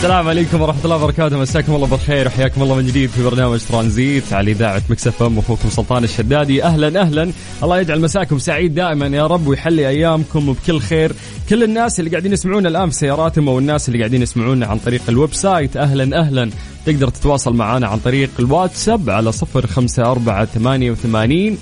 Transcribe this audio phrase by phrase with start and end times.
[0.00, 1.38] السلام عليكم ورحمة الله وبركاته.
[1.38, 5.38] مساكم الله بالخير وحياكم الله من جديد في برنامج ترانزيت على إذاعة Mix FM.
[5.38, 6.64] أخوكم سلطان الشدادي.
[6.64, 7.32] أهلا أهلا.
[7.62, 11.12] الله يجعل مساكم سعيد دائما يا رب ويحلي أيامكم بكل خير.
[11.48, 15.02] كل الناس اللي قاعدين يسمعونا الآن في سياراتهم أو الناس اللي قاعدين يسمعونا عن طريق
[15.08, 16.50] ال website أهلا أهلا.
[16.86, 21.58] تقدر تتواصل معنا عن طريق الواتساب على صفر خمسة أربعة ثمانية وثمانين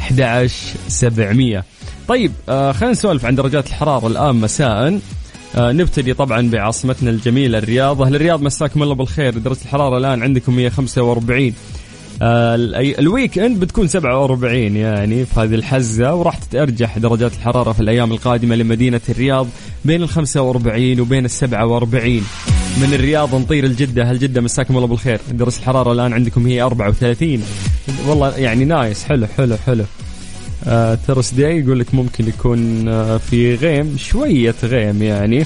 [0.00, 1.64] 11700
[2.08, 5.00] طيب آه خلينا نسولف عن درجات الحرارة الآن مساء.
[5.56, 8.02] آه نبتدي طبعا بعاصمتنا الجميلة الرياض.
[8.02, 9.38] أهل الرياض مساكم الله بالخير.
[9.38, 11.54] درجة الحرارة الآن عندكم 145
[12.22, 17.80] آه ال- ال weekend بتكون 47 يعني في هذه الحزة وراح تتأرجح درجات الحرارة في
[17.80, 19.46] الأيام القادمة لمدينة الرياض
[19.84, 22.22] بين ال 45 وبين ال 47
[22.80, 24.04] من الرياض نطير لجدة.
[24.10, 25.20] أهل جدة مساكم الله بالخير.
[25.32, 27.42] درجة الحرارة الآن عندكم هي 34
[28.06, 29.04] والله يعني nice.
[29.04, 29.82] حلو حلو حلو.
[29.82, 30.07] آه
[31.06, 35.44] ترس داي يقول لك ممكن يكون آه في غيم شوية غيم يعني.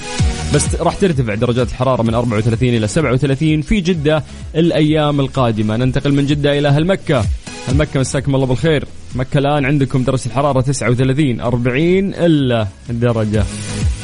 [0.53, 4.23] بس راح ترتفع درجات الحرارة من 34 إلى 37 في جدة
[4.55, 5.77] الأيام القادمة.
[5.77, 7.25] ننتقل من جدة إلى أهل مكة.
[7.69, 8.85] أهل مكة مساكم الله بالخير.
[9.15, 13.43] مكة الآن عندكم درجة الحرارة 39 40 إلا درجة.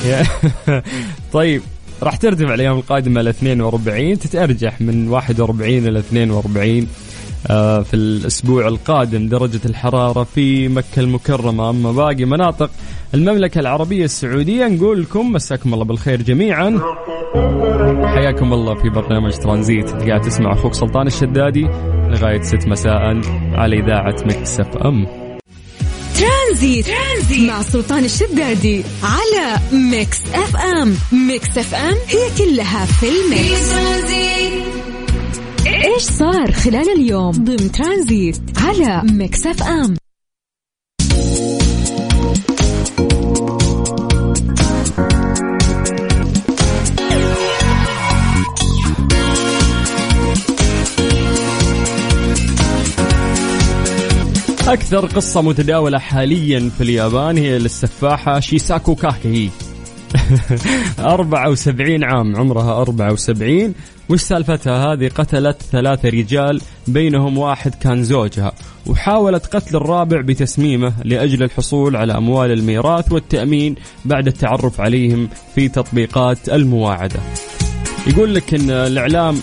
[1.33, 1.61] طيب
[2.03, 6.85] راح ترتفع الأيام القادمة إلى 42 تتأرجح من 41 إلى 42 آه،
[7.47, 11.69] في الأسبوع القادم درجة الحرارة في مكة المكرمة.
[11.69, 12.69] أما باقي مناطق
[13.13, 16.79] المملكة العربية السعودية نقول لكم مساكم الله بالخير جميعا.
[18.05, 19.91] حياكم الله في برنامج ترانزيت.
[19.91, 21.67] قاعد تسمع أخوك سلطان الشدادي
[22.09, 23.21] لغاية 6 مساء
[23.53, 25.07] على إذاعة مكس إف أم.
[26.19, 26.85] ترانزيت.
[26.85, 30.93] ترانزيت مع سلطان الشدادي على Mix FM.
[31.27, 34.78] Mix FM هي كلها في في ال mix ترانزيت
[35.83, 39.95] إيش صار خلال اليوم ضمن ترانزيت على Mix FM؟
[54.67, 59.49] أكثر قصة متداولة حاليا في اليابان هي للسفاحة شيساكو كاكي
[60.99, 63.73] 74 عام عمرها 74
[64.09, 68.51] وش سالفتها؟ هذه قتلت ثلاثة رجال بينهم واحد كان زوجها.
[68.87, 73.75] وحاولت قتل الرابع بتسميمه لأجل الحصول على أموال الميراث والتأمين
[74.05, 77.19] بعد التعرف عليهم في تطبيقات المواعدة.
[78.07, 79.35] يقول لك إن الإعلام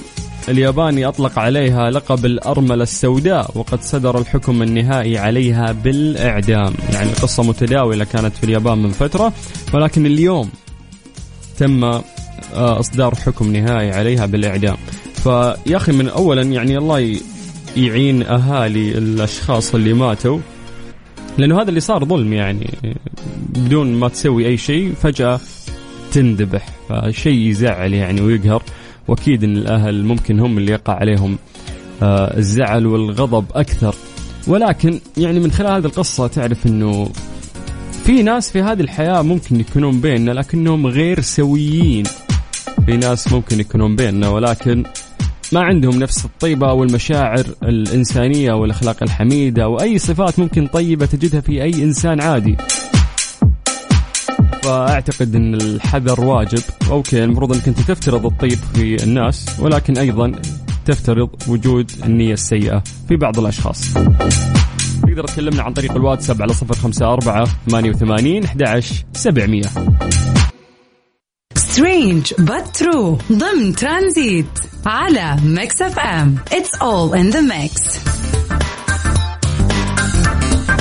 [0.48, 8.04] الياباني أطلق عليها لقب الأرملة السوداء وقد صدر الحكم النهائي عليها بالإعدام، يعني القصة متداولة
[8.04, 9.32] كانت في اليابان من فترة
[9.74, 10.50] ولكن اليوم
[11.58, 12.02] تم آه،
[12.54, 14.76] إصدار حكم نهائي عليها بالإعدام.
[15.14, 17.16] فيا أخي من اولا يعني الله
[17.76, 20.38] يعين أهالي الأشخاص اللي ماتوا
[21.38, 22.70] لأنه هذا اللي صار ظلم يعني.
[23.48, 25.40] بدون ما تسوي أي شيء فجأة
[26.12, 28.62] تندبح فشيء يزعل يعني ويقهر.
[29.08, 31.38] واكيد إن الأهل ممكن هم اللي يقع عليهم
[32.02, 33.94] آه، الزعل والغضب أكثر.
[34.46, 37.08] ولكن يعني من خلال هذه القصة تعرف إنه
[38.04, 42.04] في ناس في هذه الحياة ممكن يكونون بيننا لكنهم غير سويين.
[42.86, 44.84] في ناس ممكن يكونون بيننا ولكن
[45.52, 51.82] ما عندهم نفس الطيبة والمشاعر الإنسانية والأخلاق الحميدة وأي صفات ممكن طيبة تجدها في أي
[51.82, 52.56] إنسان عادي.
[54.66, 56.62] فأعتقد إن الحذر واجب.
[56.90, 60.32] أوكي المفروض إنك أنت تفترض الطيب في الناس ولكن أيضا
[60.84, 63.94] تفترض وجود النية السيئة في بعض الأشخاص.
[65.02, 69.66] تقدر تكلمنا عن طريق الواتساب على صفر خمسة أربعة ثمانية وثمانين أحد سبعمية.
[71.54, 73.32] Strange but true.
[73.32, 74.46] ضمن ترانزيت
[74.86, 76.36] على Mix FM.
[76.52, 77.98] It's all in the mix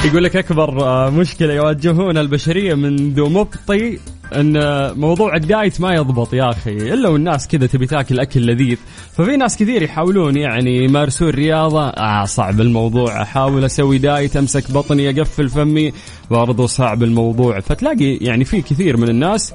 [0.06, 4.00] يقول لك أكبر آه، مشكلة يواجهون البشرية منذ مبطي
[4.36, 4.60] أن
[5.00, 8.78] موضوع ال diet ما يضبط يا أخي إلا والناس كذا تبي تاكل أكل لذيذ.
[9.18, 15.10] ففي ناس كثير يحاولون يعني يمارسون رياضة آه صعب الموضوع أحاول أسوي دايت أمسك بطني
[15.10, 15.94] أقفل فمي
[16.32, 17.60] برضو صعب الموضوع.
[17.60, 19.54] فتلاقي يعني في كثير من الناس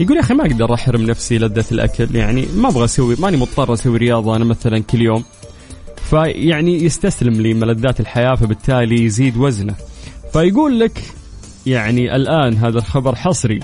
[0.00, 3.72] يقول يا أخي ما أقدر أحرم نفسي لذة الأكل يعني ما أبغى أسوي ماني مضطر
[3.74, 5.24] أسوي رياضة أنا مثلا كل يوم.
[6.10, 9.74] فيعني يستسلم لملذات الحياة فبالتالي يزيد وزنه.
[10.32, 11.02] فيقول لك
[11.66, 13.60] يعني الآن هذا الخبر حصري.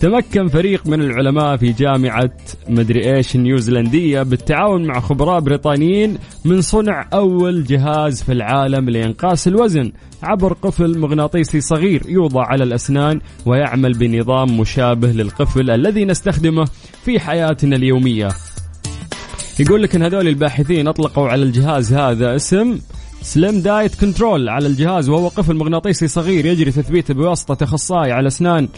[0.00, 2.30] تمكن فريق من العلماء في جامعة
[2.68, 9.92] مدري إيش النيوزيلندية بالتعاون مع خبراء بريطانيين من صنع أول جهاز في العالم لإنقاص الوزن
[10.22, 16.64] عبر قفل مغناطيسي صغير يوضع على الأسنان ويعمل بنظام مشابه للقفل الذي نستخدمه
[17.04, 18.28] في حياتنا اليومية.
[19.60, 22.78] يقول لك إن هذول الباحثين أطلقوا على الجهاز هذا اسم
[23.22, 28.68] سليم دايت كنترول على الجهاز وهو قفل مغناطيسي صغير يجري تثبيته بواسطة أخصائي على أسنان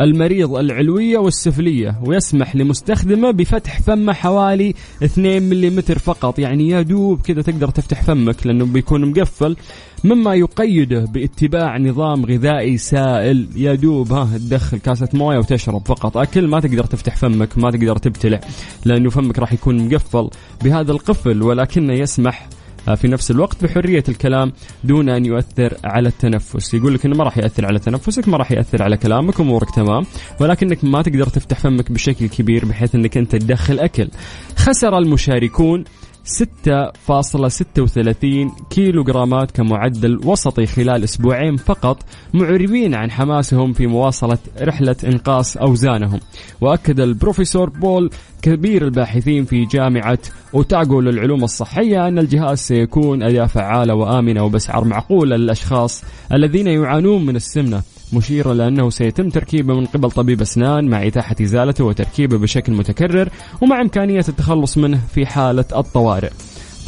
[0.00, 6.38] المريض العلوية والسفلية ويسمح لمستخدمه بفتح فمه حوالي 2 ملم فقط.
[6.38, 9.56] يعني يا دوب كذا تقدر تفتح فمك لأنه بيكون مقفل.
[10.04, 13.48] مما يقيده باتباع نظام غذائي سائل.
[13.56, 16.16] يا دوب ها تدخل كاسة موية وتشرب فقط.
[16.16, 18.40] أكل ما تقدر تفتح فمك ما تقدر تبتلع
[18.84, 20.30] لأنه فمك راح يكون مقفل
[20.64, 22.48] بهذا القفل ولكنه يسمح
[22.96, 24.52] في نفس الوقت بحرية الكلام
[24.84, 26.74] دون أن يؤثر على التنفس.
[26.74, 30.06] يقول لك أنه ما راح يأثر على تنفسك ما راح يأثر على كلامك أمورك تمام
[30.40, 34.08] ولكنك ما تقدر تفتح فمك بشكل كبير بحيث أنك أنت تدخل أكل.
[34.56, 35.84] خسر المشاركون
[36.28, 42.02] 6.36 كيلو جرامات كمعدل وسطي خلال أسبوعين فقط
[42.34, 46.20] معربين عن حماسهم في مواصلة رحلة إنقاص أوزانهم.
[46.60, 48.10] وأكد البروفيسور بول
[48.42, 50.18] كبير الباحثين في جامعة
[50.54, 57.36] أوتاغو للعلوم الصحية أن الجهاز سيكون أداة فعالة وآمنة وبأسعار معقولة للأشخاص الذين يعانون من
[57.36, 57.82] السمنة.
[58.12, 63.28] مشيرا لأنه سيتم تركيبه من قبل طبيب أسنان مع إتاحة إزالته وتركيبه بشكل متكرر
[63.60, 66.30] ومع إمكانية التخلص منه في حالة الطوارئ.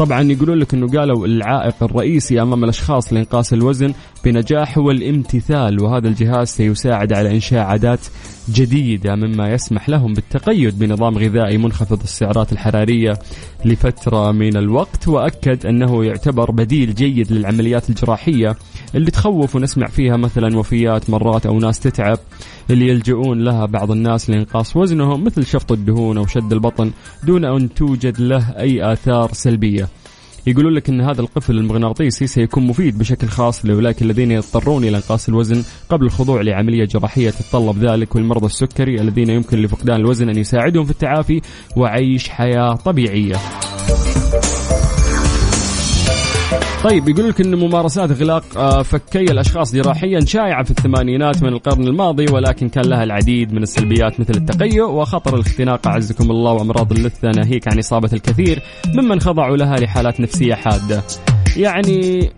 [0.01, 3.93] طبعا يقولون لك إنه قالوا العائق الرئيسي أمام الأشخاص لانقاص الوزن
[4.25, 8.01] بنجاح هو الامتثال وهذا الجهاز سيساعد على إنشاء عادات
[8.53, 13.19] جديدة مما يسمح لهم بالتقيد بنظام غذائي منخفض السعرات الحرارية
[13.65, 18.57] لفترة من الوقت وأكد أنه يعتبر بديل جيد للعمليات الجراحية
[18.95, 22.19] اللي تخوف ونسمع فيها مثلا وفيات مرات أو ناس تتعب
[22.71, 26.91] اللي يلجؤون لها بعض الناس لإنقاص وزنهم مثل شفط الدهون أو شد البطن
[27.25, 29.89] دون أن توجد له أي آثار سلبية.
[30.47, 35.29] يقولون لك إن هذا القفل المغناطيسي سيكون مفيد بشكل خاص لأولئك الذين يضطرون إلى انقاص
[35.29, 40.85] الوزن قبل الخضوع لعملية جراحية تتطلب ذلك والمرضى السكري الذين يمكن لفقدان الوزن أن يساعدهم
[40.85, 41.41] في التعافي
[41.77, 43.37] وعيش حياة طبيعية.
[46.85, 51.87] طيب يقول لك إن ممارسات اغلاق آه، فكي الأشخاص جراحيا شائعة في الثمانينات من القرن
[51.87, 57.29] الماضي ولكن كان لها العديد من السلبيات مثل التقيؤ وخطر الاختناق أعزكم الله وأمراض اللثة
[57.29, 58.63] ناهيك عن إصابة الكثير
[58.95, 61.03] ممن خضعوا لها لحالات نفسية حادة.
[61.57, 62.31] يعني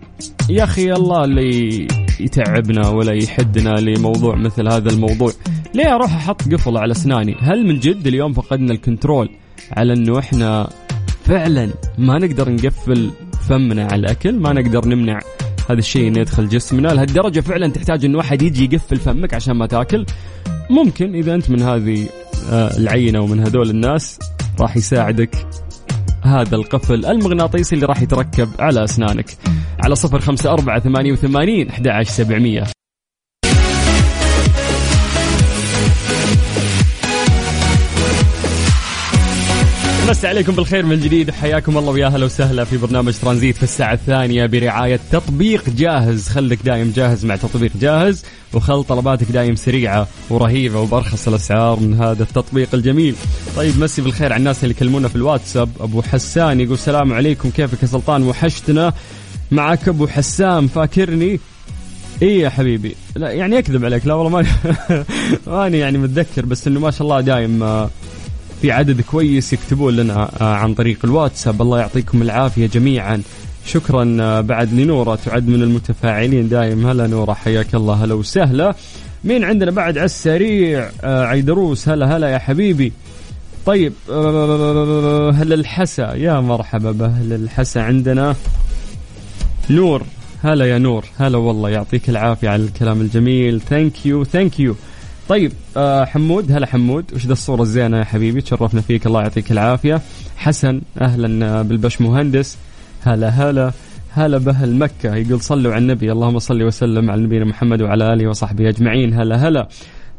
[0.50, 1.86] يا أخي الله اللي
[2.20, 5.32] يتعبنا ولا يحدنا لموضوع مثل هذا الموضوع
[5.74, 9.28] ليه أروح أحط قفل على أسناني هل من جد اليوم فقدنا الكنترول
[9.76, 10.68] على إنه إحنا
[11.24, 13.10] فعلا ما نقدر نقفل
[13.48, 14.38] فمنا على الأكل.
[14.38, 15.20] ما نقدر نمنع
[15.70, 16.88] هذا الشيء إنه يدخل جسمنا.
[16.88, 20.06] لهالدرجة فعلا تحتاج انه واحد يجي يقفل فمك عشان ما تاكل.
[20.70, 22.08] ممكن إذا أنت من هذه
[22.50, 24.18] آه، العينة ومن هذول الناس
[24.60, 25.46] راح يساعدك
[26.22, 29.26] هذا القفل المغناطيسي اللي راح يتركب على أسنانك.
[29.84, 32.81] على صفر خمسة أربعة ثمانية وثمانين أحد عشر سبعمية.
[40.08, 41.30] مسي عليكم بالخير من جديد.
[41.30, 46.28] حياكم الله ويا أهلا وسهلا في برنامج ترانزيت في الساعة الثانية برعاية تطبيق جاهز.
[46.28, 52.22] خليك دايم جاهز مع تطبيق جاهز وخل طلباتك دايم سريعة ورهيبة وبأرخص الأسعار من هذا
[52.22, 53.14] التطبيق الجميل.
[53.56, 55.68] طيب مسي بالخير على الناس اللي يكلمونا في الواتساب.
[55.80, 57.50] أبو حسان يقول السلام عليكم.
[57.50, 58.92] كيفك يا سلطان؟ وحشتنا.
[59.50, 60.68] معك أبو حسام.
[60.68, 61.40] فاكرني؟
[62.22, 62.96] اي يا حبيبي.
[63.16, 64.06] لا يعني أكذب عليك.
[64.06, 64.48] لا والله ماني
[65.46, 67.90] ماني يعني متذكر بس إنه ما شاء الله دايم آه،
[68.62, 71.62] في عدد كويس يكتبون لنا آه، عن طريق الواتساب.
[71.62, 73.22] الله يعطيكم العافية جميعا.
[73.66, 76.86] شكرا آه، بعد لنورة تعد من المتفاعلين دايم.
[76.86, 77.94] هلا نورة حياك الله.
[77.94, 78.74] هلا وسهلا.
[79.24, 81.88] مين عندنا بعد على السريع؟ آه، عيدروس.
[81.88, 82.92] هلا هلا يا حبيبي.
[83.66, 83.92] طيب
[85.38, 88.36] أهل الحسا؟ يا مرحبا بأهل الحسا عندنا؟
[89.70, 90.02] نور.
[90.42, 91.04] هلا يا نور.
[91.18, 93.60] هلا والله يعطيك العافية على الكلام الجميل.
[93.60, 94.74] thank you thank you
[95.32, 99.52] طيب آه حمود هلا حمود وش ذا الصورة الزينة يا حبيبي؟ تشرفنا فيك الله يعطيك
[99.52, 100.00] العافية.
[100.36, 102.58] حسن أهلا بالبش مهندس.
[103.02, 103.72] هلا هلا
[104.10, 105.14] هلا بأهل مكة.
[105.14, 109.14] يقول صلوا على النبي اللهم صل وسلم على نبينا محمد وعلى آله وصحبه أجمعين.
[109.14, 109.68] هلا هلا.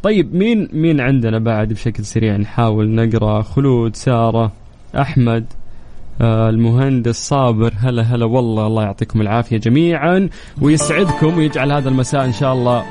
[0.03, 3.41] طيب مين مين عندنا بعد بشكل سريع؟ نحاول نقرأ.
[3.41, 4.51] خلود سارة
[4.99, 5.45] أحمد
[6.21, 7.73] آه المهندس صابر.
[7.77, 10.29] هلا هلا والله الله يعطيكم العافية جميعا
[10.61, 12.83] ويسعدكم ويجعل هذا المساء إن شاء الله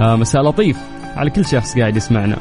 [0.00, 0.95] آه مساء لطيف.
[1.16, 2.36] على كل شخص قاعد يسمعنا.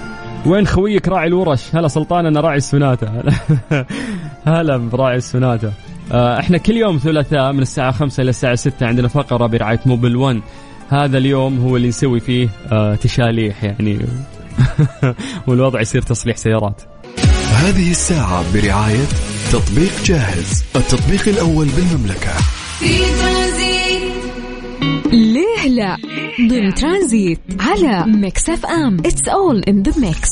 [0.46, 3.24] وين خويك راعي الورش؟ هلا سلطان أنا راعي السوناتا.
[4.48, 5.72] هلا براعي السوناتا.
[6.12, 10.16] آه إحنا كل يوم ثلاثاء من الساعة 5 إلى الساعة 6 عندنا فقرة برعاية موبل
[10.16, 10.42] 1
[10.90, 14.00] هذا اليوم هو اللي نسوي فيه آه تشاليح يعني.
[15.48, 16.82] والوضع يصير تصليح سيارات.
[17.56, 19.06] هذه الساعة برعاية
[19.52, 22.32] تطبيق جاهز التطبيق الأول بالمملكة.
[22.80, 23.00] في
[26.50, 28.98] ضمن ترانزيت على Mix FM.
[29.00, 30.30] It's all in the mix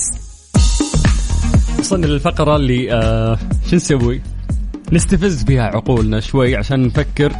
[1.79, 3.37] وصلنا للفقرة اللي آه
[3.69, 4.21] شو نسوي؟
[4.91, 7.33] نستفز فيها عقولنا شوي عشان نفكر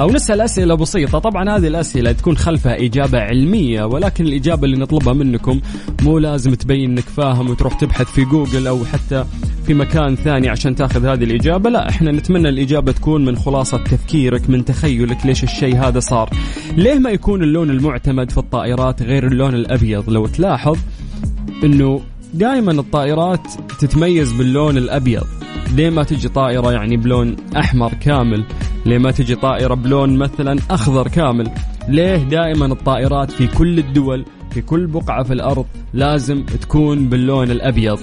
[0.00, 1.18] أو نسأل أسئلة بسيطة.
[1.18, 5.60] طبعا هذه الأسئلة تكون خلفها إجابة علمية ولكن الإجابة اللي نطلبها منكم
[6.02, 9.24] مو لازم تبين إنك فاهم وتروح تبحث في جوجل أو حتى
[9.68, 14.50] في مكان ثاني عشان تاخذ هذه الإجابة؟ لا إحنا نتمنى الإجابة تكون من خلاصة تفكيرك
[14.50, 16.30] من تخيلك ليش الشيء هذا صار.
[16.76, 20.78] ليه ما يكون اللون المعتمد في الطائرات غير اللون الأبيض؟ لو تلاحظ
[21.64, 22.00] إنه
[22.34, 23.46] دائما الطائرات
[23.78, 25.24] تتميز باللون الأبيض.
[25.74, 28.44] ليه ما تجي طائرة يعني بلون أحمر كامل؟
[28.86, 31.50] ليه ما تجي طائرة بلون مثلا أخضر كامل؟
[31.88, 37.98] ليه دائما الطائرات في كل الدول في كل بقعة في الأرض لازم تكون باللون الأبيض؟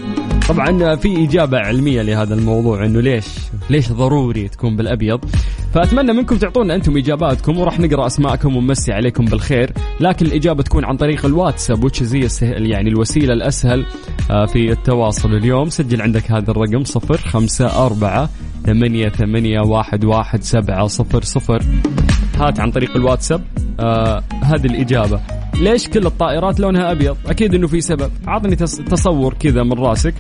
[0.50, 3.26] طبعا في إجابة علمية لهذا الموضوع أنه ليش
[3.70, 5.26] ليش ضروري تكون بالأبيض.
[5.74, 9.72] فأتمنى منكم تعطونا أنتم إجاباتكم وراح نقرأ أسماءكم ونمسي عليكم بالخير.
[10.00, 11.86] لكن الإجابة تكون عن طريق الواتساب
[12.26, 13.86] السهل يعني الوسيلة الأسهل
[14.32, 15.70] آه، في التواصل اليوم.
[15.70, 18.30] سجل عندك هذا الرقم صفر خمسة أربعة
[18.66, 21.64] ثمانية ثمانية واحد واحد سبعة صفر صفر.
[22.38, 23.42] هات عن طريق الواتساب
[23.80, 25.35] آه هذه الإجابة.
[25.62, 28.12] ليش كل الطائرات لونها أبيض؟ أكيد أنه في سبب.
[28.28, 30.14] عطني تص- تصور كذا من راسك.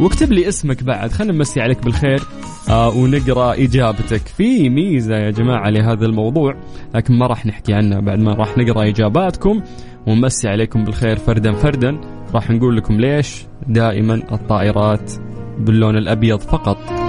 [0.00, 1.10] واكتب لي اسمك بعد.
[1.12, 2.20] خلينا نمسي عليك بالخير.
[2.68, 4.26] آه ونقرأ إجابتك.
[4.26, 6.54] في ميزة يا جماعة لهذا الموضوع
[6.94, 9.62] لكن ما راح نحكي عنها بعد ما راح نقرأ إجاباتكم.
[10.06, 12.00] ونمسي عليكم بالخير فردا فردا.
[12.34, 15.12] راح نقول لكم ليش دائما الطائرات
[15.58, 17.01] باللون الأبيض فقط.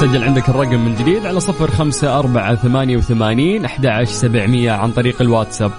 [0.00, 5.22] سجل عندك الرقم من جديد على صفر خمسة أربعة ثمانية وثمانين أحد سبعمية عن طريق
[5.22, 5.72] الواتساب.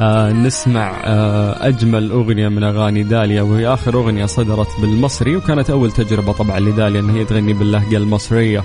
[0.00, 5.92] آه نسمع آه أجمل أغنية من أغاني داليا وهي آخر أغنية صدرت بالمصري وكانت أول
[5.92, 8.64] تجربة طبعا لداليا أن هي تغني باللهجة المصرية.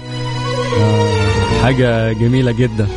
[0.79, 2.87] آه حاجة جميلة جدا.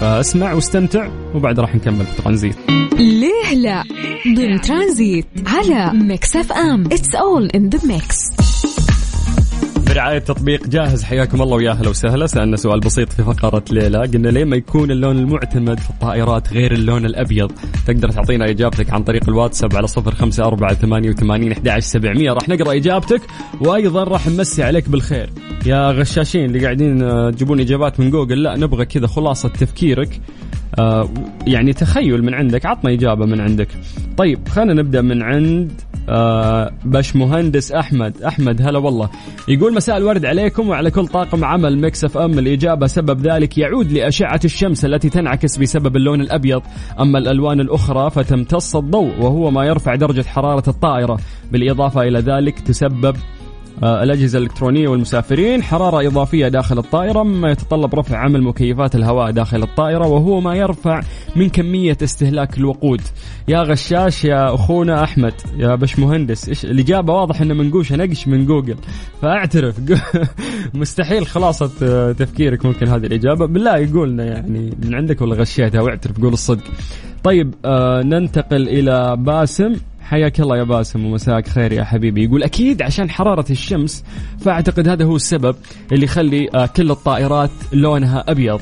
[0.00, 2.56] فاسمع واستمتع وبعد راح نكمل في ترانزيت.
[2.98, 3.82] ليه لا؟
[4.36, 6.84] ضمن ترانزيت على Mix FM.
[6.84, 8.16] It's all in the mix
[9.96, 11.02] برعاية تطبيق جاهز.
[11.02, 12.26] حياكم الله ويا أهلا وسهلا.
[12.26, 13.98] سألنا سؤال بسيط في فقرة ليلى.
[13.98, 17.52] قلنا ليه ما يكون اللون المعتمد في الطائرات غير اللون الأبيض؟
[17.86, 22.32] تقدر تعطينا إجابتك عن طريق الواتساب على صفر خمسة أربعة ثمانية وثمانين سبعمية.
[22.32, 23.22] راح نقرأ إجابتك
[23.60, 25.30] وأيضا راح نمسي عليك بالخير.
[25.66, 30.20] يا غشاشين اللي قاعدين آه، تجيبون إجابات من جوجل لا نبغى كذا خلاصة تفكيرك.
[30.78, 31.08] آه،
[31.46, 33.68] يعني تخيل من عندك عطنا إجابة من عندك.
[34.16, 35.72] طيب خلينا نبدأ من عند
[36.08, 38.22] آه باش مهندس أحمد.
[38.22, 39.10] أحمد هلا والله.
[39.48, 42.38] يقول مساء الورد عليكم وعلى كل طاقم عمل Mix FM.
[42.38, 46.62] الإجابة سبب ذلك يعود لأشعة الشمس التي تنعكس بسبب اللون الأبيض.
[47.00, 51.18] أما الألوان الأخرى فتمتص الضوء وهو ما يرفع درجة حرارة الطائرة.
[51.52, 53.16] بالإضافة إلى ذلك تسبب
[53.82, 60.06] الأجهزة الإلكترونية والمسافرين حرارة إضافية داخل الطائرة مما يتطلب رفع عمل مكيفات الهواء داخل الطائرة
[60.06, 61.00] وهو ما يرفع
[61.36, 63.00] من كمية استهلاك الوقود.
[63.48, 68.46] يا غشاش يا أخونا أحمد يا بش مهندس إيش الإجابة؟ واضح إنه منقوشة نقش من
[68.46, 68.76] جوجل.
[69.22, 69.80] فأعترف.
[70.74, 73.46] مستحيل خلاصة آه، تفكيرك ممكن هذه الإجابة.
[73.46, 76.64] بالله يقولنا يعني من عندك ولا غشيتها واعترف قول الصدق.
[77.24, 79.74] طيب آه ننتقل إلى باسم.
[80.06, 82.24] حياك الله يا باسم ومساك خير يا حبيبي.
[82.24, 84.04] يقول أكيد عشان حرارة الشمس
[84.40, 85.56] فأعتقد هذا هو السبب
[85.92, 88.60] اللي يخلي آه، كل الطائرات لونها أبيض.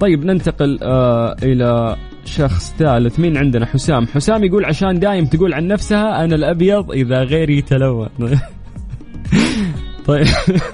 [0.00, 3.20] طيب ننتقل آه، إلى شخص ثالث.
[3.20, 4.06] مين عندنا؟ حسام.
[4.06, 8.08] حسام يقول عشان دايم تقول عن نفسها أنا الأبيض إذا غيري تلون
[10.08, 10.26] طيب.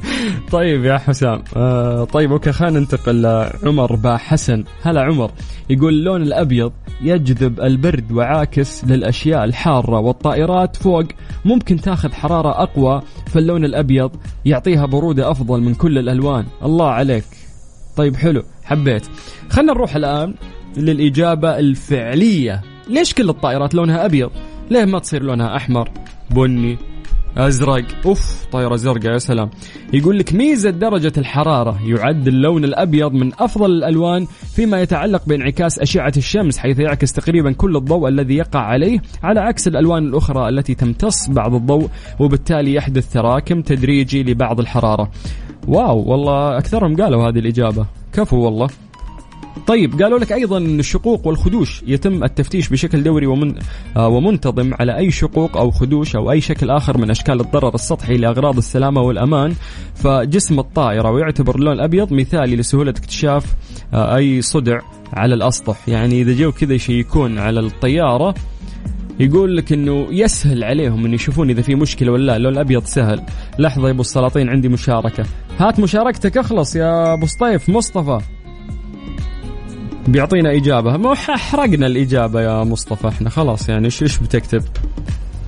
[0.52, 1.42] طيب يا حسام.
[1.56, 4.64] آه طيب okay خلينا ننتقل لعمر با حسن.
[4.82, 5.30] هلا عمر
[5.70, 6.72] يقول اللون الأبيض
[7.02, 11.04] يجذب البرد وعاكس للأشياء الحارة والطائرات فوق.
[11.44, 14.10] ممكن تاخذ حرارة أقوى فاللون الأبيض
[14.44, 16.46] يعطيها برودة أفضل من كل الألوان.
[16.62, 17.24] الله عليك.
[17.96, 19.06] طيب حلو حبيت.
[19.50, 20.34] خلينا نروح الآن
[20.76, 22.62] للإجابة الفعلية.
[22.88, 24.30] ليش كل الطائرات لونها أبيض؟
[24.70, 25.90] ليه ما تصير لونها أحمر؟
[26.30, 26.93] بني.
[27.36, 27.84] أزرق.
[28.06, 29.50] أوف طايره زرقاء يا سلام.
[29.92, 34.26] يقول لك ميزة درجة الحرارة يعد اللون الأبيض من أفضل الألوان
[34.56, 39.68] فيما يتعلق بانعكاس أشعة الشمس حيث يعكس تقريبا كل الضوء الذي يقع عليه على عكس
[39.68, 41.88] الألوان الأخرى التي تمتص بعض الضوء
[42.20, 45.10] وبالتالي يحدث تراكم تدريجي لبعض الحرارة.
[45.68, 47.86] واو والله أكثرهم قالوا هذه الإجابة.
[48.12, 48.68] كفو والله.
[49.66, 53.54] طيب قالوا لك أيضا إن الشقوق والخدوش يتم التفتيش بشكل دوري ومن
[53.96, 58.16] آه ومنتظم على أي شقوق أو خدوش أو أي شكل آخر من أشكال الضرر السطحي
[58.16, 59.54] لأغراض السلامة والأمان.
[59.94, 63.44] فجسم الطائرة ويعتبر اللون الأبيض مثالي لسهولة اكتشاف
[63.94, 64.80] آه أي صدع
[65.12, 65.88] على الأسطح.
[65.88, 68.34] يعني إذا جو كذا يشيكون على الطيارة
[69.20, 72.36] يقول لك إنه يسهل عليهم انه يشوفون إذا في مشكلة ولا لا.
[72.36, 73.22] اللون الأبيض سهل.
[73.58, 75.24] لحظة يا أبو السلاطين عندي مشاركة.
[75.58, 77.68] هات مشاركتك اخلص يا أبو سطيف.
[77.68, 78.18] مصطفى.
[80.08, 80.96] بيعطينا إجابة.
[80.96, 83.08] ما حرقنا الإجابة يا مصطفى.
[83.08, 84.62] إحنا خلاص يعني إيش إيش بتكتب؟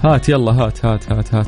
[0.05, 1.47] هات يلا هات هات هات هات.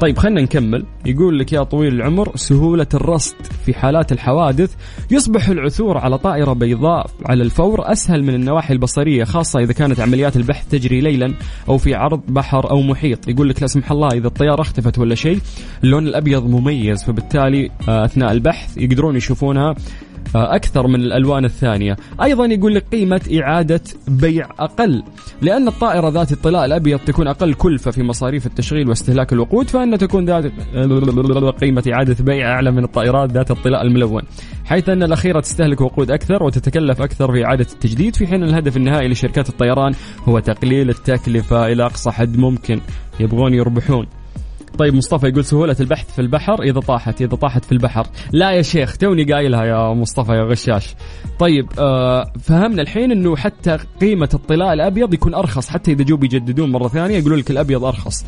[0.00, 0.86] طيب خلينا نكمل.
[1.06, 3.34] يقول لك يا طويل العمر سهولة الرصد
[3.66, 4.74] في حالات الحوادث
[5.10, 10.36] يصبح العثور على طائرة بيضاء على الفور أسهل من النواحي البصرية خاصة إذا كانت عمليات
[10.36, 11.34] البحث تجري ليلا
[11.68, 13.28] أو في عرض بحر أو محيط.
[13.28, 15.38] يقول لك لا سمح الله إذا الطيارة اختفت ولا شيء
[15.84, 19.74] اللون الأبيض مميز فبالتالي آه، أثناء البحث يقدرون يشوفونها
[20.34, 21.96] أكثر من الألوان الثانية.
[22.22, 25.02] أيضا يقول لك قيمة إعادة بيع أقل.
[25.42, 30.24] لأن الطائرة ذات الطلاء الأبيض تكون أقل كلفة في مصاريف التشغيل واستهلاك الوقود فإن تكون
[30.24, 30.44] ذات
[31.62, 34.22] قيمة إعادة بيع أعلى من الطائرات ذات الطلاء الملون.
[34.64, 39.08] حيث أن الأخيرة تستهلك وقود أكثر وتتكلف أكثر في إعادة التجديد في حين الهدف النهائي
[39.08, 39.92] لشركات الطيران
[40.24, 42.80] هو تقليل التكلفة إلى أقصى حد ممكن.
[43.20, 44.06] يبغون يربحون.
[44.78, 48.06] طيب مصطفى يقول سهولة البحث في البحر إذا طاحت إذا طاحت في البحر.
[48.32, 50.94] لا يا شيخ توني قايلها يا مصطفى يا غشاش.
[51.38, 56.72] طيب آه فهمنا الحين أنه حتى قيمة الطلاء الأبيض يكون أرخص حتى إذا جو بيجددون
[56.72, 58.26] مرة ثانية يقولون لك الأبيض أرخص.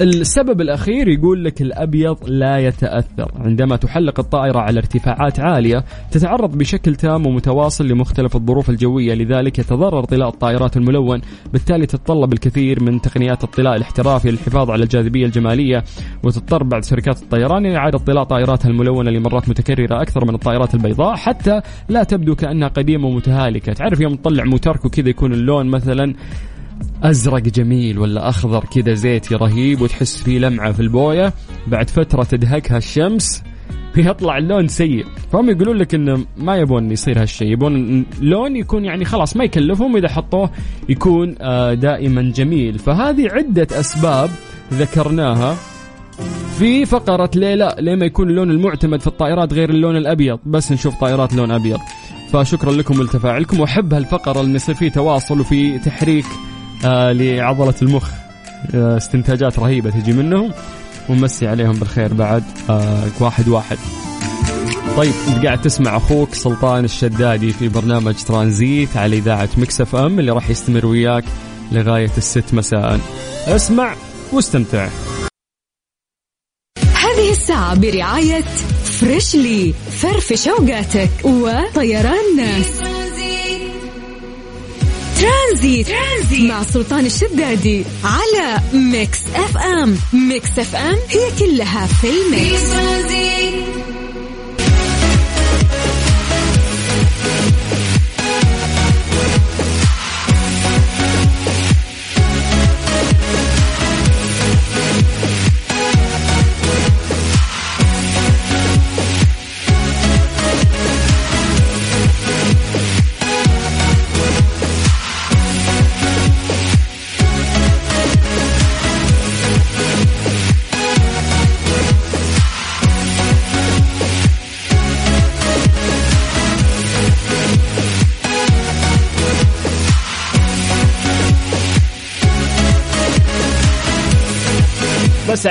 [0.00, 3.32] السبب الأخير يقول لك الأبيض لا يتأثر.
[3.36, 10.04] عندما تحلق الطائرة على ارتفاعات عالية تتعرض بشكل تام ومتواصل لمختلف الظروف الجوية لذلك يتضرر
[10.04, 11.20] طلاء الطائرات الملون.
[11.52, 15.84] بالتالي تتطلب الكثير من تقنيات الطلاء الاحترافي للحفاظ على الجاذبية الجمالية
[16.22, 21.16] وتضطر بعد شركات الطيران إلى إعادة طلاء طائراتها الملونة لمرات متكررة أكثر من الطائرات البيضاء
[21.16, 23.72] حتى لا تبدو كأنها قديمة ومتهالكة.
[23.72, 26.14] تعرف يوم تطلع موترك وكذا يكون اللون مثلا
[27.02, 31.32] أزرق جميل ولا أخضر كذا زيتي رهيب وتحس فيه لمعة في البوية
[31.66, 33.42] بعد فترة تدهكها الشمس
[33.96, 35.06] يطلع اللون سيء.
[35.32, 39.96] فهم يقولون لك إنه ما يبون يصير هالشيء يبون لون يكون يعني خلاص ما يكلفهم
[39.96, 40.50] إذا حطوه
[40.88, 42.78] يكون آه، دائما جميل.
[42.78, 44.30] فهذه عدة أسباب
[44.72, 45.56] ذكرناها.
[46.58, 51.34] في فقرة ليه ما يكون اللون المعتمد في الطائرات غير اللون الأبيض؟ بس نشوف طائرات
[51.34, 51.78] لون أبيض.
[52.32, 56.24] فشكرا لكم لتفاعلكم وأحب هالفقرة اللي يصير فيه تواصل وفي تحريك
[56.84, 58.10] آه لعضلة المخ.
[58.74, 60.52] آه استنتاجات رهيبة تجي منهم.
[61.08, 63.78] ونمسي عليهم بالخير بعد آه واحد واحد.
[64.96, 70.32] طيب إنت قاعد تسمع أخوك سلطان الشدادي في برنامج ترانزيت على إذاعة مكسف إم اللي
[70.32, 71.24] راح يستمر وياك
[71.72, 73.00] لغاية الست مساء.
[73.46, 73.94] اسمع
[74.32, 74.88] واستمتع.
[77.26, 78.44] هذه الساعة برعاية
[79.00, 82.66] Freshly فرفش اوقاتك وطيران ناس.
[85.20, 85.86] ترانزيت.
[85.86, 86.50] ترانزيت.
[86.50, 92.62] مع سلطان الشدادي على Mix FM Mix FM هي كلها في ال mix.
[92.62, 93.95] مسا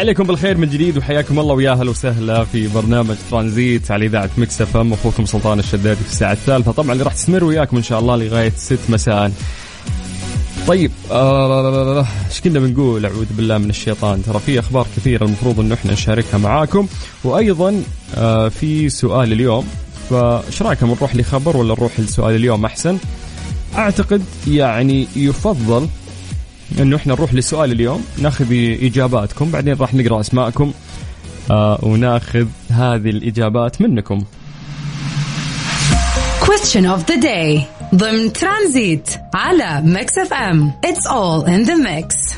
[0.06, 4.62] عليكم بالخير من جديد وحياكم الله ويا أهلا وسهلا في برنامج ترانزيت على إذاعة Mix
[4.62, 4.94] FM.
[4.94, 6.72] أخوكم سلطان الشدادي في الساعة الثالثة.
[6.72, 9.32] طبعا اللي راح تستمر وياكم إن شاء الله لغاية 6 مساء.
[10.68, 14.24] طيب آه، إيش كنا بنقول؟ أعوذ بالله من الشيطان.
[14.24, 16.88] ترى في أخبار كثيرة المفروض إنه إحنا نشاركها معاكم.
[17.24, 17.84] وأيضا
[18.16, 19.68] آه في سؤال اليوم.
[20.10, 22.98] فإيش رأيكم نروح لخبر ولا نروح لسؤال اليوم أحسن؟
[23.76, 25.88] أعتقد يعني يفضل
[26.80, 28.46] إنه إحنا نروح لسؤال اليوم ناخذ
[28.82, 30.74] إجاباتكم بعدين راح نقرأ أسماءكم
[31.52, 34.24] آه وناخذ هذه الإجابات منكم.
[36.42, 37.62] Question of the day.
[37.96, 42.36] ضمن ترانزيت على Mix FM It's all in the mix.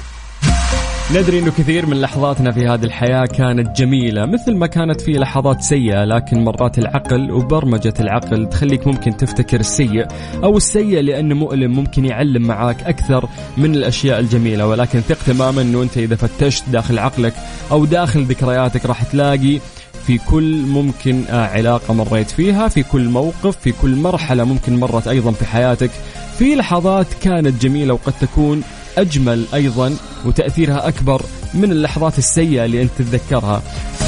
[1.12, 5.62] ندري إنه كثير من لحظاتنا في هذه الحياة كانت جميلة مثل ما كانت في لحظات
[5.62, 10.08] سيئة لكن مرات العقل وبرمجة العقل تخليك ممكن تفتكر السيء
[10.44, 14.68] أو السيء لأنه مؤلم ممكن يعلم معاك أكثر من الأشياء الجميلة.
[14.68, 17.34] ولكن ثق تماما إنه أنت إذا فتشت داخل عقلك
[17.72, 19.60] أو داخل ذكرياتك راح تلاقي
[20.08, 25.08] في كل ممكن آه، علاقة مريت فيها في كل موقف في كل مرحلة ممكن مرت
[25.08, 25.92] أيضا في حياتك.
[26.38, 28.64] في لحظات كانت جميلة وقد تكون
[28.98, 31.22] أجمل أيضا وتأثيرها أكبر
[31.54, 33.60] من اللحظات السيئة اللي أنت تتذكرها.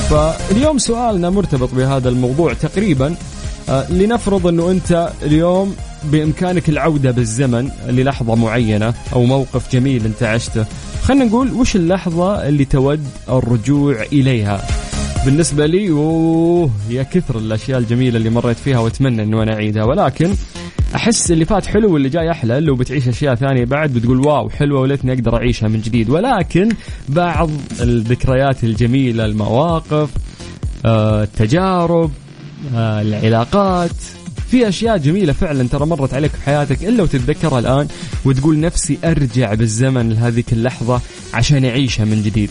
[0.10, 3.16] فاليوم سؤالنا مرتبط بهذا الموضوع تقريبا.
[3.70, 10.66] آه، لنفرض أنه أنت اليوم بإمكانك العودة بالزمن للحظة معينة أو موقف جميل أنت عشته.
[11.04, 14.68] خلينا نقول وش اللحظة اللي تود الرجوع إليها؟
[15.26, 19.84] بالنسبة لي أوه يا كثر الأشياء الجميلة اللي مريت فيها وأتمنى أنه أنا أعيدها.
[19.84, 20.36] ولكن
[20.96, 24.82] أحس اللي فات حلو واللي جاي أحلى لو بتعيش أشياء ثانية بعد بتقول واو حلوة
[24.82, 26.10] وليتني أقدر أعيشها من جديد.
[26.10, 26.70] ولكن
[27.10, 27.50] بعض
[27.82, 30.10] الذكريات الجميلة المواقف
[30.86, 32.12] آه، التجارب
[32.76, 33.92] آه، العلاقات
[34.52, 37.88] في أشياء جميلة فعلا ترى مرت عليك في حياتك إلا وتتذكرها الآن
[38.26, 41.02] وتقول نفسي أرجع بالزمن لهذيك اللحظة
[41.34, 42.50] عشان أعيشها من جديد.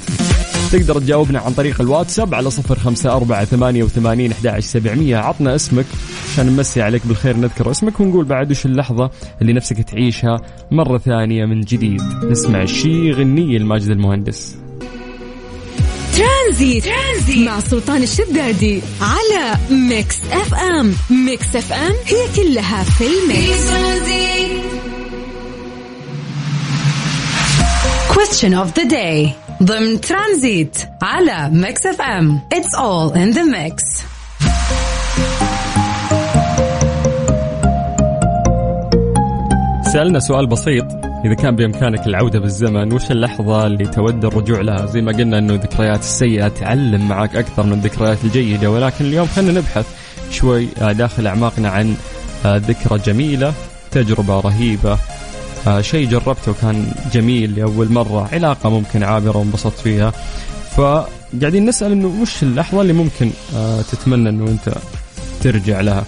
[0.72, 5.16] تقدر تجاوبنا عن طريق الواتساب على صفر خمسة أربعة ثمانية وثمانين سبعمية.
[5.16, 5.86] عطنا اسمك
[6.32, 9.10] عشان نمسي عليك بالخير نذكر اسمك ونقول بعد وش اللحظة
[9.42, 12.02] اللي نفسك تعيشها مرة ثانية من جديد.
[12.24, 14.67] نسمع شي غنية الماجد المهندس.
[16.18, 16.84] ترانزيت.
[16.84, 17.48] ترانزيت.
[17.48, 20.94] مع سلطان الشدادي على Mix FM.
[21.10, 23.68] Mix FM هي كلها في في ال mix.
[23.68, 24.62] ترانزيت
[28.12, 29.28] Question of the day.
[29.62, 32.40] ضمن ترانزيت على Mix FM.
[32.54, 34.02] It's all in the mix.
[39.92, 40.97] سألنا سؤال بسيط.
[41.24, 45.54] إذا كان بإمكانك العودة بالزمن وش اللحظة اللي تود الرجوع لها؟ زي ما قلنا أنه
[45.54, 49.86] الذكريات السيئة تعلم معك أكثر من الذكريات الجيدة ولكن اليوم خلينا نبحث
[50.30, 51.96] شوي آه، داخل أعماقنا عن
[52.44, 53.54] آه، ذكرى جميلة
[53.90, 54.98] تجربة رهيبة
[55.66, 60.12] آه، شيء جربته وكان جميل لأول مرة علاقة ممكن عابرة وانبسطت فيها.
[60.76, 63.30] فقاعدين نسأل أنه وش اللحظة اللي ممكن
[63.92, 64.74] تتمنى أنه أنت
[65.42, 66.04] ترجع لها؟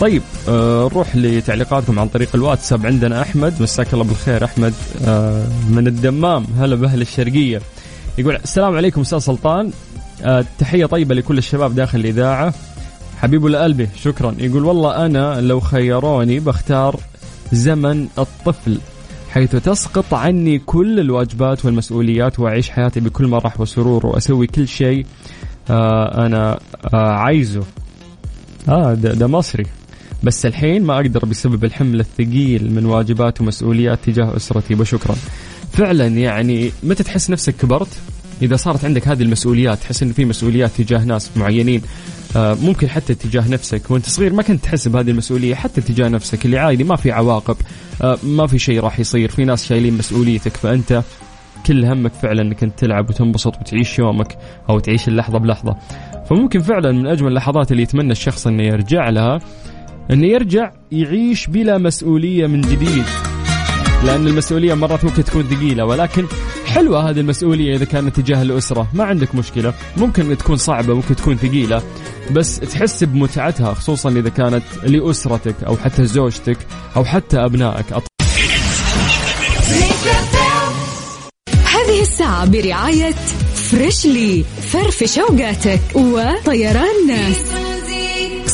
[0.00, 2.86] طيب آه نروح لتعليقاتكم عن طريق الواتساب.
[2.86, 4.44] عندنا أحمد مساك الله بالخير.
[4.44, 4.74] أحمد
[5.06, 6.46] آه من الدمام.
[6.58, 7.60] هلا بأهل الشرقية.
[8.18, 9.70] يقول السلام عليكم أستاذ سلطان.
[10.22, 12.54] آه تحية طيبة لكل الشباب داخل الإذاعة.
[13.20, 14.34] حبيب لقلبي شكرا.
[14.38, 17.00] يقول والله أنا لو خيروني بختار
[17.52, 18.78] زمن الطفل
[19.30, 25.06] حيث تسقط عني كل الواجبات والمسؤوليات وأعيش حياتي بكل مرح وسرور وأسوي كل شيء
[25.70, 26.58] آه أنا
[26.94, 27.62] آه عايزه.
[28.68, 29.66] آه ده, ده مصري.
[30.22, 35.16] بس الحين ما أقدر بسبب الحمل الثقيل من واجبات ومسؤوليات تجاه أسرتي وشكرا.
[35.72, 37.88] فعلا يعني متى تحس نفسك كبرت؟
[38.42, 41.82] إذا صارت عندك هذه المسؤوليات تحس إن في مسؤوليات تجاه ناس معينين
[42.36, 43.90] آه، ممكن حتى تجاه نفسك.
[43.90, 47.56] وأنت صغير ما كنت تحس بهذه المسؤولية حتى تجاه نفسك اللي عادي ما في عواقب
[48.02, 50.56] آه، ما في شيء راح يصير في ناس شايلين مسؤوليتك.
[50.56, 51.02] فأنت
[51.66, 55.76] كل همك فعلا إنك أنت تلعب وتنبسط وتعيش يومك أو تعيش اللحظة بلحظة.
[56.30, 59.38] فممكن فعلا من أجمل اللحظات اللي يتمنى الشخص إنه يرجع لها
[60.10, 63.04] إنه يرجع يعيش بلا مسؤولية من جديد.
[64.04, 66.26] لأن المسؤولية مرات ممكن تكون ثقيلة ولكن
[66.66, 68.88] حلوة هذه المسؤولية إذا كانت تجاه الأسرة.
[68.94, 69.74] ما عندك مشكلة.
[69.96, 71.82] ممكن تكون صعبة ممكن تكون ثقيلة
[72.30, 76.58] بس تحس بمتعتها خصوصا إذا كانت لأسرتك أو حتى زوجتك
[76.96, 77.86] أو حتى أبنائك.
[81.64, 83.14] هذه الساعة برعاية
[83.70, 87.57] Freshly فرفش أوقاتك وطيران ناس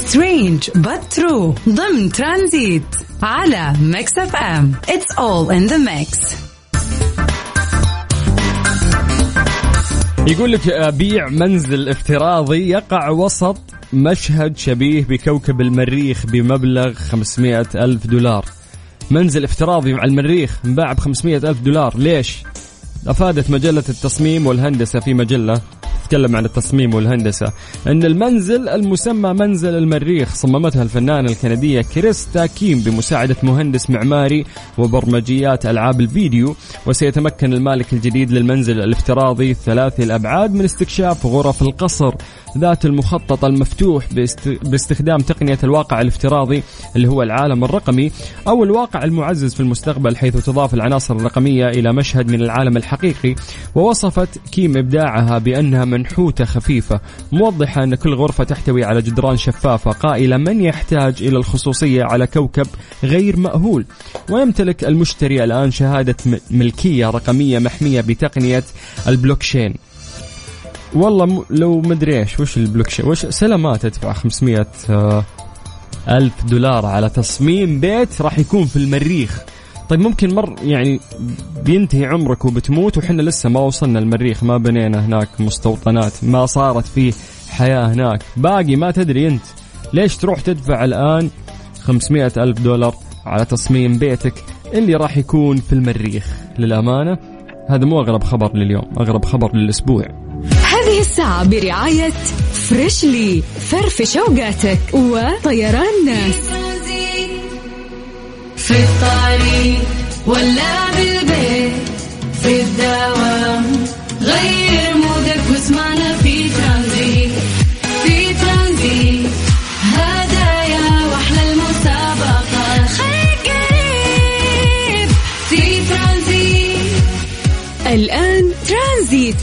[0.06, 1.54] Strange but true.
[1.68, 2.82] ضمن ترانزيت
[3.22, 6.34] على Mix FM It's all in the mix
[10.28, 13.56] يقول لك أبيع منزل افتراضي يقع وسط
[13.92, 18.44] مشهد شبيه بكوكب المريخ بمبلغ 500 ألف دولار.
[19.10, 21.98] منزل افتراضي على المريخ انباع ب 500 ألف دولار.
[21.98, 22.42] ليش؟
[23.06, 25.60] أفادت مجلة التصميم والهندسة في مجلة
[26.04, 27.52] تتكلم عن التصميم والهندسة.
[27.86, 34.44] أن المنزل المسمى منزل المريخ صممتها الفنانة الكندية كريستا كيم بمساعدة مهندس معماري
[34.78, 42.14] وبرمجيات ألعاب الفيديو وسيتمكن المالك الجديد للمنزل الافتراضي ثلاثي الأبعاد من استكشاف غرف القصر.
[42.58, 44.48] ذات المخطط المفتوح باست...
[44.48, 46.62] باستخدام تقنية الواقع الافتراضي
[46.96, 48.10] اللي هو العالم الرقمي
[48.48, 53.34] أو الواقع المعزز في المستقبل حيث تضاف العناصر الرقمية إلى مشهد من العالم الحقيقي
[53.74, 57.00] ووصفت كيم إبداعها بأنها منحوتة خفيفة
[57.32, 62.66] موضحة أن كل غرفة تحتوي على جدران شفافة قائلة من يحتاج إلى الخصوصية على كوكب
[63.04, 63.86] غير مأهول؟
[64.30, 66.16] ويمتلك المشتري الآن شهادة
[66.50, 68.64] ملكية رقمية محمية بتقنية
[69.08, 69.74] البلوكشين.
[70.94, 71.44] والله.
[71.50, 75.24] لو مدري إيش وش البلوكشين وش سلامات تدفع 500 آه
[76.08, 79.42] ألف دولار على تصميم بيت راح يكون في المريخ.
[79.88, 81.00] طيب ممكن مر يعني
[81.64, 87.12] بينتهي عمرك وبتموت وحنا لسه ما وصلنا المريخ ما بنينا هناك مستوطنات ما صارت فيه
[87.50, 88.22] حياة هناك.
[88.36, 89.42] باقي ما تدري أنت
[89.92, 91.30] ليش تروح تدفع الآن
[91.82, 92.94] 500 ألف دولار
[93.26, 94.34] على تصميم بيتك
[94.74, 96.26] اللي راح يكون في المريخ؟
[96.58, 97.18] للأمانة
[97.68, 100.23] هذا مو أغرب خبر لليوم أغرب خبر للأسبوع.
[100.84, 102.12] هذه الساعة برعاية
[102.68, 106.34] فريشلي فرفش أوقاتك وطيران ناس
[108.56, 109.78] في الطريق
[110.26, 111.72] ولا بالبيت
[112.42, 113.23] في الدوام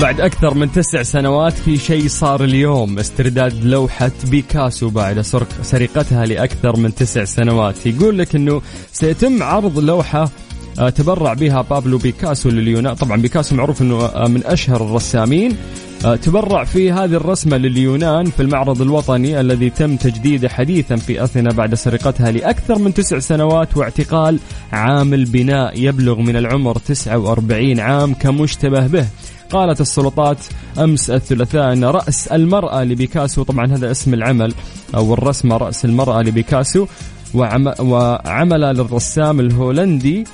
[0.00, 2.98] بعد أكثر من تسع سنوات في شيء صار اليوم.
[2.98, 7.86] استرداد لوحة بيكاسو بعد سرق سرقتها لأكثر من تسع سنوات.
[7.86, 10.30] يقول لك أنه سيتم عرض لوحة
[10.78, 12.94] آه، تبرع بها بابلو بيكاسو لليونان.
[12.94, 15.56] طبعا بيكاسو معروف أنه آه، من أشهر الرسامين.
[16.04, 21.52] آه، تبرع في هذه الرسمة لليونان في المعرض الوطني الذي تم تجديده حديثا في أثينا
[21.52, 24.38] بعد سرقتها لأكثر من تسع سنوات واعتقال
[24.72, 29.06] عامل بناء يبلغ من العمر 49 عام كمشتبه به.
[29.50, 30.38] قالت السلطات
[30.78, 34.54] أمس الثلاثاء إن رأس المرأة لبيكاسو طبعا هذا اسم العمل
[34.94, 36.86] أو الرسمة رأس المرأة لبيكاسو
[37.34, 40.24] وعم وعمل للرسام الهولندي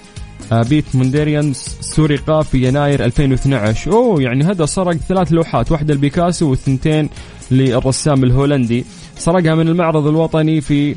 [0.53, 7.09] بيت مونديريان سرق في يناير 2012 أوه يعني هذا سرق ثلاث لوحات واحدة لبيكاسو والثنتين
[7.51, 8.85] للرسام الهولندي.
[9.17, 10.97] سرقها من المعرض الوطني في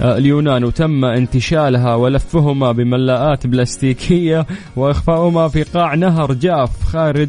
[0.00, 7.28] اليونان وتم انتشالها ولفهما بملاءات بلاستيكية وإخفاؤهما في قاع نهر جاف خارج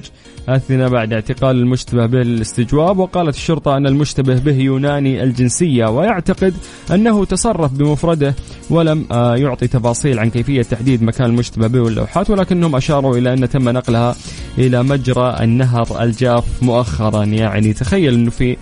[0.49, 2.97] أثينا بعد اعتقال المشتبه به للاستجواب.
[2.97, 6.53] وقالت الشرطة أن المشتبه به يوناني الجنسية ويعتقد
[6.93, 8.35] أنه تصرف بمفرده
[8.69, 13.49] ولم آه، يعطي تفاصيل عن كيفية تحديد مكان المشتبه به واللوحات ولكنهم أشاروا إلى أن
[13.49, 14.15] تم نقلها
[14.57, 17.23] إلى مجرى النهر الجاف مؤخرا.
[17.23, 18.57] يعني تخيل أنه في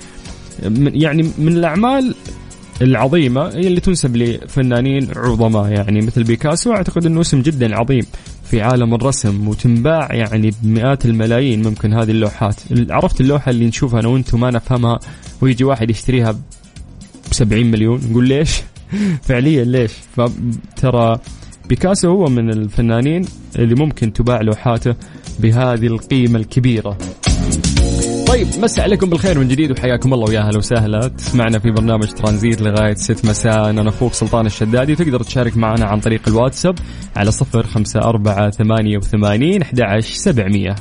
[0.94, 2.16] يعني من الأعمال
[2.82, 6.74] العظيمة هي اللي تنسب لفنانين عظماء يعني مثل بيكاسو.
[6.74, 8.06] أعتقد أنه اسم جدا عظيم
[8.44, 12.56] في عالم الرسم وتنباع يعني بمئات الملايين ممكن هذه اللوحات.
[12.90, 15.00] عرفت اللوحة اللي نشوفها أنا وأنتم ما نفهمها
[15.42, 16.38] ويجي واحد يشتريها ب
[17.32, 18.62] 70 مليون نقول ليش؟
[19.28, 21.20] فعليا ليش؟ فترى
[21.70, 23.26] بيكاسو هو من الفنانين
[23.60, 24.96] اللي ممكن تباع لوحاته
[25.40, 26.98] بهذه القيمة الكبيرة.
[28.32, 31.08] طيب مسي عليكم بالخير من جديد وحياكم الله ويا أهلا وسهلا.
[31.08, 33.70] تسمعنا في برنامج ترانزيت لغاية 6 مساء.
[33.70, 34.94] أنا أخوك سلطان الشدادي.
[34.94, 36.76] وتقدر تشارك معنا عن طريق الواتساب
[37.16, 40.76] على 054 88 11 700